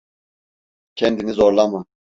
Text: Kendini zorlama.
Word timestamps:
Kendini 0.95 1.31
zorlama. 1.33 1.85